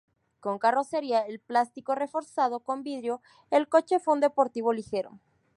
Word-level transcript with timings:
Con 0.39 0.57
carrocería 0.57 1.27
en 1.27 1.39
plástico 1.45 1.93
reforzado 1.93 2.61
con 2.61 2.81
vidrio, 2.81 3.21
el 3.51 3.69
coche 3.69 3.99
fue 3.99 4.15
un 4.15 4.19
deportivo 4.21 4.73
ligero. 4.73 5.19